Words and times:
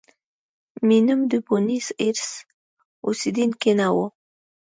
مینم 0.87 1.19
د 1.31 1.33
بونیس 1.45 1.87
ایرس 2.01 2.29
اوسېدونکی 3.05 3.71
نه 3.79 3.87
و. 3.95 3.97